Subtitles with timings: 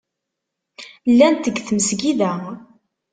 [1.11, 2.31] Llant deg tmesgida.